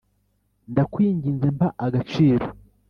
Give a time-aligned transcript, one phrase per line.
[0.71, 2.45] Ndakwinginze mpa agaciro